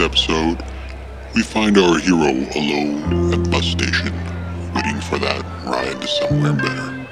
episode, 0.00 0.62
we 1.34 1.42
find 1.42 1.78
our 1.78 1.98
hero 1.98 2.30
alone 2.54 3.32
at 3.32 3.42
the 3.42 3.50
bus 3.50 3.66
station, 3.66 4.12
waiting 4.74 5.00
for 5.00 5.18
that 5.18 5.42
ride 5.64 6.00
to 6.00 6.06
somewhere 6.06 6.52
better. 6.52 7.06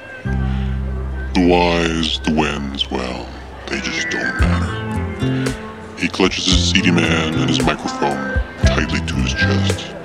The 1.33 1.47
whys, 1.47 2.19
the 2.21 2.33
whens, 2.33 2.89
well, 2.89 3.27
they 3.67 3.79
just 3.81 4.09
don't 4.09 4.39
matter. 4.39 5.97
He 5.97 6.07
clutches 6.07 6.45
his 6.45 6.71
CD 6.71 6.91
man 6.91 7.33
and 7.33 7.49
his 7.49 7.61
microphone 7.61 8.39
tightly 8.65 8.99
to 8.99 9.15
his 9.15 9.33
chest 9.33 9.95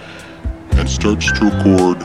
and 0.73 0.89
starts 0.89 1.31
to 1.39 1.45
record 1.45 2.03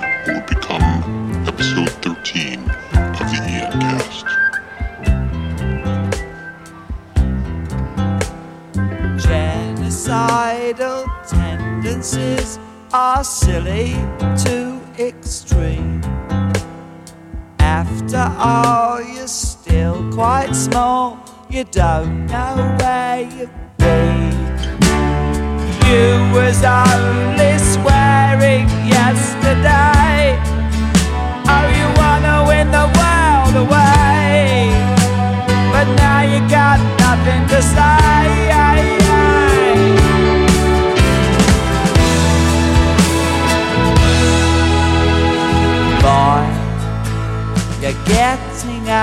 Genocidal 10.67 11.29
tendencies 11.29 12.59
are 12.91 13.23
silly 13.23 13.93
to 14.43 14.81
extreme. 14.99 16.01
After 17.59 18.33
all, 18.37 19.01
you're 19.01 19.27
still 19.27 20.11
quite 20.11 20.53
small, 20.53 21.19
you 21.49 21.63
don't 21.63 22.25
know 22.27 22.75
where 22.81 23.21
you've 23.21 23.49
been. 23.77 24.33
You 25.87 26.35
was 26.35 26.61
only 26.65 27.36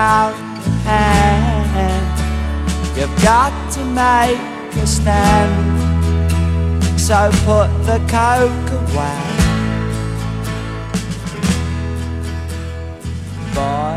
out 0.04 0.34
of 0.34 0.66
hand. 0.84 2.04
You've 2.94 3.16
got 3.22 3.52
to 3.72 3.82
make 3.86 4.38
a 4.76 4.86
stand. 4.86 5.80
So 7.00 7.30
put 7.48 7.68
the 7.88 7.98
coke 8.06 8.70
away. 8.82 9.20
Boy, 13.54 13.96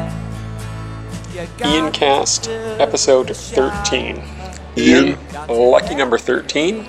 Ian 1.65 1.91
Cast, 1.91 2.47
episode 2.79 3.35
13. 3.35 4.23
Ian? 4.77 5.17
Lucky 5.49 5.95
number 5.95 6.17
13, 6.17 6.85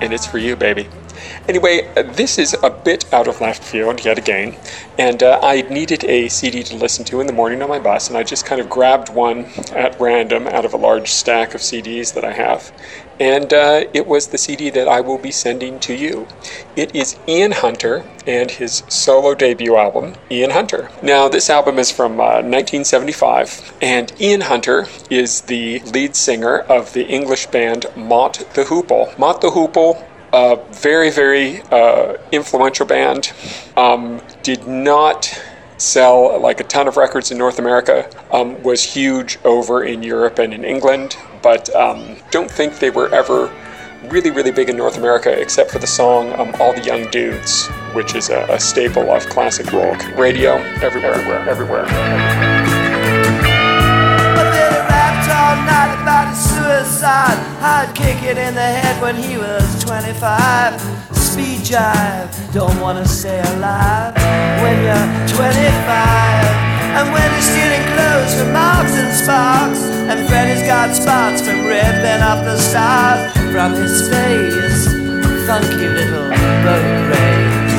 and 0.00 0.12
it's 0.12 0.26
for 0.26 0.38
you, 0.38 0.56
baby. 0.56 0.88
Anyway, 1.48 1.88
uh, 1.96 2.02
this 2.02 2.38
is 2.38 2.54
a 2.62 2.70
bit 2.70 3.12
out 3.12 3.28
of 3.28 3.40
left 3.40 3.62
field 3.62 4.04
yet 4.04 4.18
again, 4.18 4.56
and 4.98 5.22
uh, 5.22 5.40
I 5.42 5.62
needed 5.62 6.04
a 6.04 6.28
CD 6.28 6.62
to 6.64 6.76
listen 6.76 7.04
to 7.06 7.20
in 7.20 7.26
the 7.26 7.32
morning 7.32 7.62
on 7.62 7.68
my 7.68 7.78
bus, 7.78 8.08
and 8.08 8.16
I 8.16 8.22
just 8.22 8.44
kind 8.44 8.60
of 8.60 8.68
grabbed 8.68 9.08
one 9.08 9.46
at 9.72 9.98
random 10.00 10.46
out 10.46 10.64
of 10.64 10.74
a 10.74 10.76
large 10.76 11.10
stack 11.10 11.54
of 11.54 11.60
CDs 11.60 12.14
that 12.14 12.24
I 12.24 12.32
have, 12.32 12.72
and 13.20 13.52
uh, 13.52 13.84
it 13.92 14.06
was 14.06 14.28
the 14.28 14.38
CD 14.38 14.70
that 14.70 14.88
I 14.88 15.00
will 15.00 15.18
be 15.18 15.30
sending 15.30 15.80
to 15.80 15.94
you. 15.94 16.26
It 16.76 16.94
is 16.94 17.16
Ian 17.26 17.52
Hunter 17.52 18.04
and 18.26 18.50
his 18.50 18.82
solo 18.88 19.34
debut 19.34 19.76
album, 19.76 20.14
Ian 20.30 20.50
Hunter. 20.50 20.90
Now, 21.02 21.28
this 21.28 21.50
album 21.50 21.78
is 21.78 21.90
from 21.90 22.20
uh, 22.20 22.42
1975, 22.44 23.74
and 23.80 24.12
Ian 24.20 24.42
Hunter 24.42 24.86
is 25.10 25.42
the 25.42 25.80
lead 25.80 26.14
singer 26.14 26.58
of 26.58 26.92
the 26.92 27.06
English 27.06 27.46
band 27.46 27.86
Mott 27.96 28.46
the 28.54 28.64
Hoople. 28.64 29.18
Mott 29.18 29.40
the 29.40 29.50
Hoople 29.50 30.04
a 30.32 30.58
very, 30.72 31.10
very 31.10 31.62
uh, 31.70 32.16
influential 32.32 32.86
band. 32.86 33.32
Um, 33.76 34.20
did 34.42 34.66
not 34.66 35.40
sell 35.78 36.40
like 36.40 36.60
a 36.60 36.64
ton 36.64 36.88
of 36.88 36.96
records 36.96 37.30
in 37.30 37.38
North 37.38 37.58
America. 37.58 38.10
Um, 38.32 38.62
was 38.62 38.82
huge 38.82 39.38
over 39.44 39.84
in 39.84 40.02
Europe 40.02 40.38
and 40.38 40.52
in 40.52 40.64
England, 40.64 41.16
but 41.42 41.74
um, 41.74 42.16
don't 42.30 42.50
think 42.50 42.78
they 42.78 42.90
were 42.90 43.12
ever 43.14 43.52
really, 44.10 44.30
really 44.30 44.52
big 44.52 44.68
in 44.68 44.76
North 44.76 44.96
America, 44.96 45.30
except 45.40 45.70
for 45.70 45.78
the 45.78 45.86
song 45.86 46.32
um, 46.38 46.54
"All 46.60 46.72
the 46.72 46.82
Young 46.82 47.10
Dudes," 47.10 47.68
which 47.94 48.14
is 48.14 48.30
a, 48.30 48.44
a 48.50 48.60
staple 48.60 49.10
of 49.10 49.26
classic 49.26 49.72
rock 49.72 50.04
radio 50.16 50.54
everywhere, 50.82 51.14
everywhere, 51.14 51.48
everywhere. 51.48 52.57
Suicide. 56.68 57.38
I'd 57.64 57.90
kick 57.94 58.22
it 58.22 58.36
in 58.36 58.54
the 58.54 58.70
head 58.80 59.00
when 59.00 59.16
he 59.16 59.38
was 59.38 59.64
25. 59.84 60.76
Speed 61.16 61.60
jive, 61.64 62.28
don't 62.52 62.78
wanna 62.80 63.06
stay 63.06 63.40
alive 63.54 64.12
when 64.62 64.76
you're 64.84 65.08
25. 65.32 66.44
And 66.98 67.06
when 67.14 67.28
he's 67.34 67.48
stealing 67.48 67.84
clothes 67.94 68.32
from 68.36 68.52
Marks 68.52 68.94
and 69.00 69.12
Sparks, 69.16 69.80
and 70.10 70.18
Freddy's 70.28 70.64
got 70.66 70.94
spots 70.94 71.40
from 71.40 71.64
ripping 71.64 72.20
up 72.30 72.44
the 72.44 72.58
stars 72.58 73.32
from 73.52 73.72
his 73.72 73.96
face. 74.12 74.82
Funky 75.48 75.88
little 75.98 76.28
boat 76.64 76.88
race. 77.08 77.72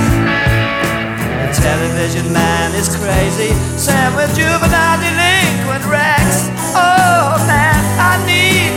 The 1.41 1.49
television 1.61 2.25
man 2.33 2.73
is 2.73 2.89
crazy. 2.89 3.51
Sam 3.77 4.15
with 4.15 4.33
juvenile 4.33 4.97
delinquent 5.03 5.85
Rex. 5.85 6.49
Oh 6.73 7.37
man, 7.45 7.77
I 7.99 8.13
need 8.25 8.68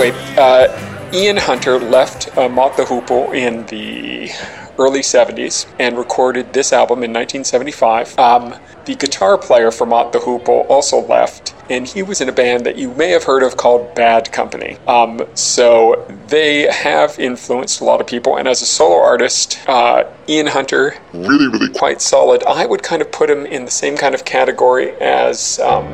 Anyway, 0.00 0.18
uh, 0.38 1.10
Ian 1.12 1.36
Hunter 1.36 1.78
left 1.78 2.34
uh, 2.38 2.48
Mott 2.48 2.74
the 2.74 2.84
Hoople 2.84 3.34
in 3.34 3.66
the 3.66 4.30
early 4.78 5.00
70s 5.00 5.70
and 5.78 5.98
recorded 5.98 6.54
this 6.54 6.72
album 6.72 7.04
in 7.04 7.12
1975. 7.12 8.18
Um, 8.18 8.54
the 8.86 8.94
guitar 8.94 9.36
player 9.36 9.70
for 9.70 9.84
Mott 9.84 10.14
the 10.14 10.18
Hoople 10.18 10.64
also 10.70 11.06
left, 11.06 11.54
and 11.68 11.86
he 11.86 12.02
was 12.02 12.22
in 12.22 12.30
a 12.30 12.32
band 12.32 12.64
that 12.64 12.78
you 12.78 12.94
may 12.94 13.10
have 13.10 13.24
heard 13.24 13.42
of 13.42 13.58
called 13.58 13.94
Bad 13.94 14.32
Company. 14.32 14.78
Um, 14.86 15.20
so 15.34 16.06
they 16.28 16.62
have 16.72 17.18
influenced 17.18 17.82
a 17.82 17.84
lot 17.84 18.00
of 18.00 18.06
people, 18.06 18.38
and 18.38 18.48
as 18.48 18.62
a 18.62 18.66
solo 18.66 18.96
artist, 19.02 19.58
uh, 19.68 20.04
Ian 20.30 20.46
Hunter 20.46 20.94
Really, 21.12 21.48
really 21.48 21.68
quite. 21.68 21.78
quite 21.78 22.00
solid. 22.00 22.42
I 22.44 22.64
would 22.64 22.82
kind 22.82 23.02
of 23.02 23.12
put 23.12 23.28
him 23.28 23.44
in 23.44 23.66
the 23.66 23.70
same 23.70 23.98
kind 23.98 24.14
of 24.14 24.24
category 24.24 24.92
as 24.92 25.60
um, 25.60 25.92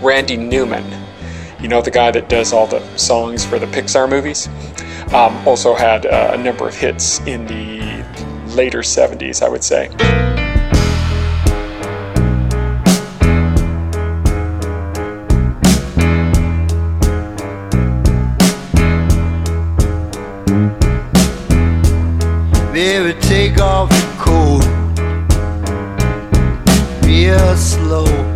Randy 0.00 0.36
Newman. 0.36 1.09
You 1.60 1.68
know, 1.68 1.82
the 1.82 1.90
guy 1.90 2.10
that 2.10 2.28
does 2.28 2.52
all 2.52 2.66
the 2.66 2.80
songs 2.96 3.44
for 3.44 3.58
the 3.58 3.66
Pixar 3.66 4.08
movies. 4.08 4.48
Um, 5.12 5.36
also 5.46 5.74
had 5.74 6.06
uh, 6.06 6.30
a 6.34 6.38
number 6.38 6.66
of 6.66 6.74
hits 6.74 7.20
in 7.20 7.46
the 7.46 7.80
later 8.54 8.80
70s, 8.80 9.42
I 9.42 9.48
would 9.48 9.64
say. 9.64 9.88
Baby, 22.72 23.20
take 23.20 23.60
off 23.60 23.90
your 23.90 24.24
coat 24.24 24.80
real 27.04 27.56
slow. 27.56 28.29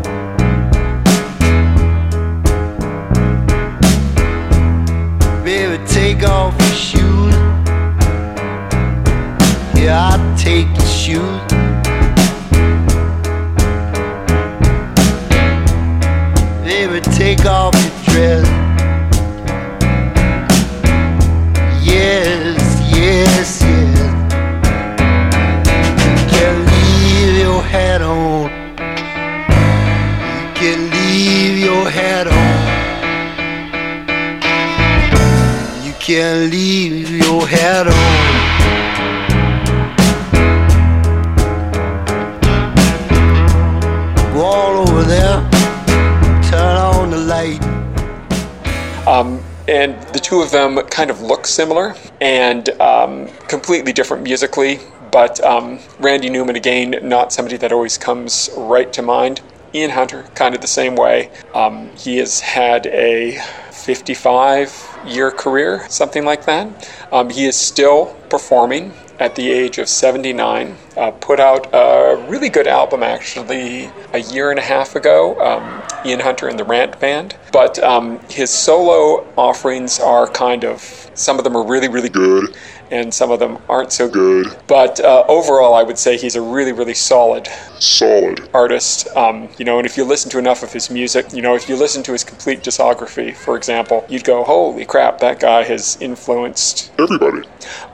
Um, 49.06 49.42
and 49.68 50.00
the 50.08 50.18
two 50.18 50.40
of 50.40 50.50
them 50.50 50.76
kind 50.88 51.10
of 51.10 51.20
look 51.20 51.46
similar 51.46 51.94
and 52.20 52.68
um, 52.80 53.28
completely 53.48 53.92
different 53.92 54.22
musically. 54.22 54.80
But 55.10 55.42
um, 55.44 55.78
Randy 56.00 56.28
Newman, 56.28 56.56
again, 56.56 56.98
not 57.02 57.32
somebody 57.32 57.56
that 57.58 57.72
always 57.72 57.96
comes 57.96 58.50
right 58.56 58.92
to 58.92 59.02
mind. 59.02 59.40
Ian 59.74 59.90
Hunter, 59.90 60.22
kind 60.34 60.54
of 60.54 60.60
the 60.60 60.68
same 60.68 60.96
way. 60.96 61.30
Um, 61.54 61.90
he 61.96 62.18
has 62.18 62.40
had 62.40 62.86
a 62.86 63.40
55 63.70 65.00
year 65.06 65.30
career, 65.30 65.86
something 65.88 66.24
like 66.24 66.46
that. 66.46 66.90
Um, 67.12 67.30
he 67.30 67.44
is 67.44 67.56
still 67.56 68.16
performing 68.30 68.92
at 69.18 69.34
the 69.34 69.50
age 69.50 69.78
of 69.78 69.88
79. 69.88 70.76
Uh, 70.96 71.10
put 71.12 71.40
out 71.40 71.68
a 71.72 72.24
really 72.28 72.48
good 72.48 72.66
album 72.66 73.02
actually 73.02 73.90
a 74.12 74.18
year 74.18 74.50
and 74.50 74.58
a 74.58 74.62
half 74.62 74.96
ago, 74.96 75.38
um, 75.40 75.82
Ian 76.04 76.20
Hunter 76.20 76.48
and 76.48 76.58
the 76.58 76.64
Rant 76.64 76.98
Band. 77.00 77.36
But 77.52 77.78
um, 77.82 78.20
his 78.28 78.50
solo 78.50 79.26
offerings 79.36 80.00
are 80.00 80.28
kind 80.28 80.64
of, 80.64 80.80
some 81.14 81.38
of 81.38 81.44
them 81.44 81.56
are 81.56 81.64
really, 81.66 81.88
really 81.88 82.08
good, 82.08 82.56
and 82.94 83.12
some 83.12 83.30
of 83.30 83.38
them 83.40 83.58
aren't 83.68 83.92
so 83.92 84.08
good. 84.08 84.46
But 84.66 85.00
uh, 85.00 85.24
overall, 85.28 85.74
I 85.74 85.82
would 85.82 85.98
say 85.98 86.16
he's 86.16 86.36
a 86.36 86.42
really, 86.56 86.72
really 86.72 86.94
solid 86.94 87.48
Solid. 87.80 88.48
artist. 88.54 89.08
Um, 89.16 89.48
you 89.58 89.64
know, 89.64 89.78
and 89.78 89.86
if 89.86 89.96
you 89.96 90.04
listen 90.04 90.30
to 90.30 90.38
enough 90.38 90.62
of 90.62 90.72
his 90.72 90.88
music, 90.90 91.32
you 91.32 91.42
know, 91.42 91.54
if 91.54 91.68
you 91.68 91.76
listen 91.76 92.02
to 92.04 92.12
his 92.12 92.24
complete 92.24 92.60
discography, 92.62 93.34
for 93.34 93.56
example, 93.56 94.06
you'd 94.08 94.24
go, 94.24 94.44
holy 94.44 94.84
crap, 94.84 95.18
that 95.18 95.40
guy 95.40 95.64
has 95.64 95.98
influenced 96.00 96.92
Everybody. 96.98 97.42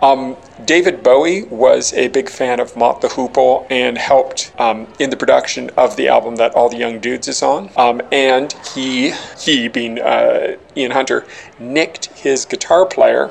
um, 0.02 0.36
David 0.66 1.02
Bowie 1.02 1.44
was 1.44 1.92
a 1.94 2.08
big 2.08 2.28
fan 2.28 2.60
of 2.60 2.76
Mott 2.76 3.00
the 3.00 3.08
Hoople 3.08 3.66
and 3.70 3.96
helped 3.96 4.52
um, 4.58 4.86
in 4.98 5.08
the 5.10 5.16
production 5.16 5.70
of 5.76 5.96
the 5.96 6.08
album 6.08 6.36
that 6.36 6.54
All 6.54 6.68
the 6.68 6.76
Young 6.76 7.00
Dudes 7.00 7.26
is 7.28 7.42
on. 7.42 7.70
Um, 7.76 8.02
and 8.12 8.52
he, 8.74 9.12
he 9.38 9.68
being 9.68 9.98
uh, 9.98 10.56
Ian 10.76 10.90
Hunter, 10.90 11.26
nicked 11.58 12.12
his 12.20 12.44
guitar 12.44 12.86
player, 12.86 13.28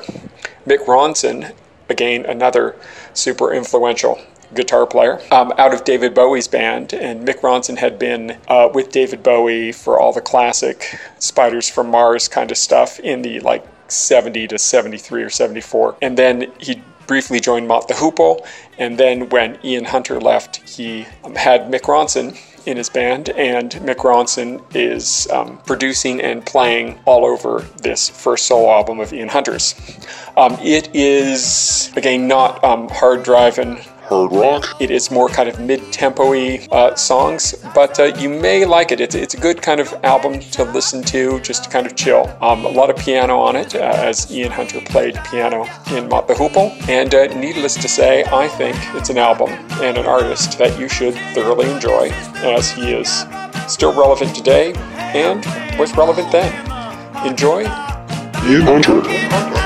Mick 0.66 0.84
Ronson, 0.86 1.54
again 1.88 2.24
another 2.24 2.76
super 3.14 3.52
influential 3.52 4.20
guitar 4.54 4.86
player 4.86 5.20
um, 5.30 5.52
out 5.58 5.72
of 5.72 5.84
David 5.84 6.14
Bowie's 6.14 6.48
band, 6.48 6.92
and 6.92 7.26
Mick 7.26 7.40
Ronson 7.40 7.78
had 7.78 7.98
been 7.98 8.36
uh, 8.48 8.68
with 8.72 8.90
David 8.90 9.22
Bowie 9.22 9.72
for 9.72 9.98
all 9.98 10.12
the 10.12 10.20
classic 10.20 10.98
Spiders 11.18 11.68
from 11.68 11.90
Mars 11.90 12.28
kind 12.28 12.50
of 12.50 12.56
stuff 12.56 12.98
in 13.00 13.22
the 13.22 13.40
like 13.40 13.64
70 13.88 14.48
to 14.48 14.58
73 14.58 15.22
or 15.22 15.30
74. 15.30 15.96
And 16.02 16.16
then 16.16 16.52
he 16.58 16.82
briefly 17.06 17.40
joined 17.40 17.66
Mott 17.66 17.88
the 17.88 17.94
Hoople. 17.94 18.46
And 18.78 18.96
then 18.98 19.28
when 19.30 19.58
Ian 19.64 19.86
Hunter 19.86 20.20
left, 20.20 20.68
he 20.68 21.06
um, 21.24 21.34
had 21.34 21.62
Mick 21.62 21.82
Ronson 21.82 22.38
in 22.66 22.76
his 22.76 22.88
band, 22.88 23.30
and 23.30 23.70
Mick 23.72 23.96
Ronson 23.96 24.62
is 24.74 25.28
um, 25.30 25.58
producing 25.66 26.20
and 26.20 26.44
playing 26.44 26.98
all 27.04 27.24
over 27.24 27.60
this 27.82 28.08
first 28.08 28.46
solo 28.46 28.70
album 28.70 29.00
of 29.00 29.12
Ian 29.12 29.28
Hunter's. 29.28 29.74
Um, 30.36 30.56
it 30.60 30.94
is, 30.94 31.90
again, 31.96 32.28
not 32.28 32.62
um, 32.62 32.88
hard 32.88 33.22
driving 33.22 33.80
Hard 34.10 34.32
rock. 34.32 34.76
it 34.80 34.90
is 34.90 35.08
more 35.08 35.28
kind 35.28 35.48
of 35.48 35.60
mid-tempo-y 35.60 36.66
uh, 36.72 36.96
songs, 36.96 37.54
but 37.76 38.00
uh, 38.00 38.06
you 38.18 38.28
may 38.28 38.64
like 38.64 38.90
it. 38.90 39.00
It's, 39.00 39.14
it's 39.14 39.34
a 39.34 39.36
good 39.36 39.62
kind 39.62 39.78
of 39.78 39.94
album 40.02 40.40
to 40.40 40.64
listen 40.64 41.00
to, 41.04 41.38
just 41.42 41.62
to 41.62 41.70
kind 41.70 41.86
of 41.86 41.94
chill. 41.94 42.26
Um, 42.40 42.64
a 42.64 42.68
lot 42.68 42.90
of 42.90 42.96
piano 42.96 43.38
on 43.38 43.54
it, 43.54 43.76
uh, 43.76 43.78
as 43.78 44.28
Ian 44.32 44.50
Hunter 44.50 44.80
played 44.80 45.14
piano 45.30 45.64
in 45.92 46.08
Mott 46.08 46.26
the 46.26 46.34
Hoople. 46.34 46.72
And 46.88 47.14
uh, 47.14 47.28
needless 47.38 47.74
to 47.76 47.88
say, 47.88 48.24
I 48.32 48.48
think 48.48 48.76
it's 48.96 49.10
an 49.10 49.18
album 49.18 49.50
and 49.80 49.96
an 49.96 50.06
artist 50.06 50.58
that 50.58 50.76
you 50.76 50.88
should 50.88 51.14
thoroughly 51.32 51.70
enjoy, 51.70 52.08
as 52.42 52.68
he 52.72 52.92
is 52.92 53.24
still 53.68 53.92
relevant 53.92 54.34
today 54.34 54.72
and 55.14 55.46
was 55.78 55.96
relevant 55.96 56.32
then. 56.32 56.52
Enjoy. 57.24 57.60
Ian 57.60 58.62
Hunter. 58.62 59.59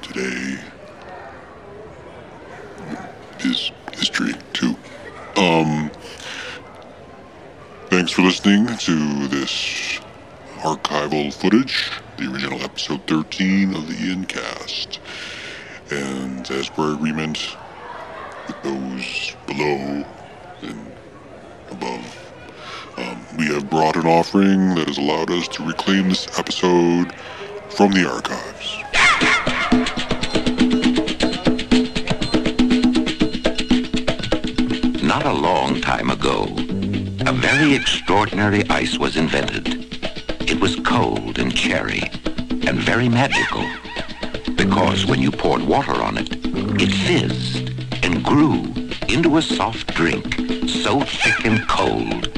Today 0.00 0.58
is 3.40 3.72
history 3.92 4.34
too. 4.52 4.76
Um 5.36 5.90
thanks 7.88 8.12
for 8.12 8.22
listening 8.22 8.66
to 8.78 9.28
this 9.28 10.00
archival 10.58 11.32
footage, 11.34 11.90
the 12.16 12.30
original 12.32 12.60
episode 12.62 13.06
13 13.06 13.74
of 13.74 13.88
the 13.88 14.06
Ian 14.06 14.24
cast. 14.26 15.00
And 15.90 16.50
as 16.50 16.68
per 16.68 16.94
agreement, 16.94 17.56
with 18.48 18.60
those 18.62 19.36
below 19.46 20.04
and 20.62 20.92
above. 21.70 22.32
Um, 22.96 23.26
we 23.38 23.46
have 23.46 23.70
brought 23.70 23.96
an 23.96 24.06
offering 24.06 24.74
that 24.74 24.88
has 24.88 24.98
allowed 24.98 25.30
us 25.30 25.46
to 25.48 25.64
reclaim 25.66 26.08
this 26.08 26.26
episode 26.38 27.12
from 27.68 27.92
the 27.92 28.08
archives. 28.10 28.87
Not 35.02 35.24
a 35.24 35.32
long 35.32 35.80
time 35.80 36.10
ago, 36.10 36.44
a 37.26 37.32
very 37.32 37.74
extraordinary 37.74 38.68
ice 38.70 38.98
was 38.98 39.16
invented. 39.16 39.86
It 40.48 40.60
was 40.60 40.76
cold 40.76 41.38
and 41.38 41.54
cherry 41.54 42.02
and 42.66 42.78
very 42.78 43.08
magical 43.08 43.64
because 44.56 45.06
when 45.06 45.20
you 45.20 45.30
poured 45.30 45.62
water 45.62 45.94
on 45.94 46.18
it, 46.18 46.28
it 46.80 46.92
fizzed 46.92 47.70
and 48.04 48.24
grew 48.24 48.72
into 49.08 49.36
a 49.36 49.42
soft 49.42 49.94
drink 49.94 50.34
so 50.68 51.00
thick 51.00 51.44
and 51.44 51.66
cold 51.68 52.28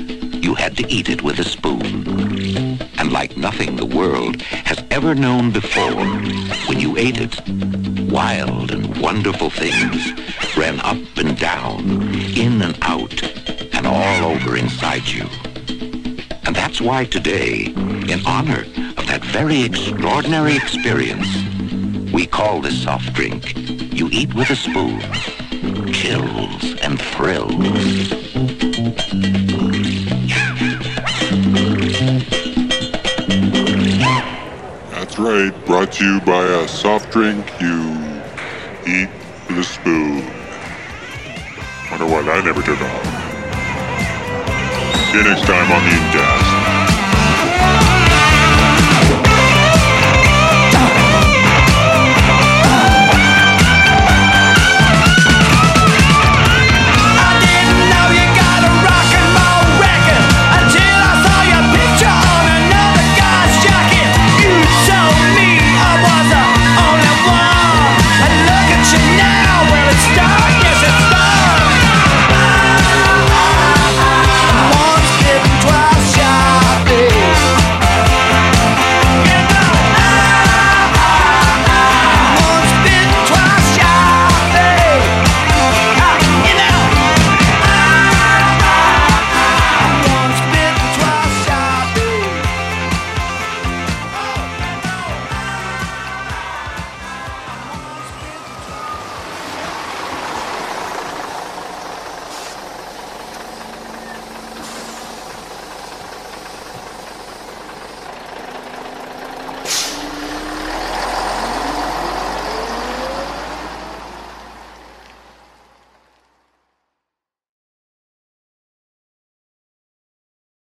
you 0.44 0.54
had 0.54 0.76
to 0.76 0.86
eat 0.88 1.08
it 1.08 1.22
with 1.22 1.38
a 1.38 1.44
spoon. 1.44 2.69
Like 3.10 3.36
nothing 3.36 3.74
the 3.74 3.84
world 3.84 4.40
has 4.42 4.82
ever 4.92 5.16
known 5.16 5.50
before, 5.50 6.04
when 6.68 6.78
you 6.78 6.96
ate 6.96 7.18
it, 7.20 7.40
wild 8.08 8.70
and 8.70 8.96
wonderful 8.98 9.50
things 9.50 10.12
ran 10.56 10.78
up 10.80 10.96
and 11.16 11.36
down, 11.36 11.80
in 12.36 12.62
and 12.62 12.78
out, 12.82 13.20
and 13.74 13.84
all 13.84 14.30
over 14.30 14.56
inside 14.56 15.08
you. 15.08 15.26
And 16.44 16.54
that's 16.54 16.80
why 16.80 17.04
today, 17.04 17.64
in 17.64 18.24
honor 18.24 18.60
of 18.96 19.06
that 19.08 19.24
very 19.24 19.64
extraordinary 19.64 20.54
experience, 20.54 21.28
we 22.12 22.26
call 22.26 22.60
this 22.60 22.80
soft 22.80 23.12
drink 23.12 23.56
You 23.92 24.08
Eat 24.12 24.34
with 24.34 24.50
a 24.50 24.56
Spoon. 24.56 25.00
Chills 25.92 26.76
and 26.80 27.00
thrills. 27.00 28.10
Right, 35.20 35.66
brought 35.66 35.92
to 35.92 36.04
you 36.04 36.20
by 36.20 36.44
a 36.44 36.68
soft 36.68 37.10
drink 37.12 37.44
you 37.60 37.78
eat 38.86 39.08
with 39.48 39.58
a 39.58 39.64
spoon. 39.64 40.24
Wonder 41.90 42.06
why 42.06 42.22
that 42.22 42.44
never 42.44 42.62
took 42.62 42.80
off. 42.80 43.04
See 45.10 45.18
you 45.18 45.24
next 45.24 45.46
time 45.46 45.70
on 45.72 45.84
the 45.84 46.18
Dad. 46.18 46.39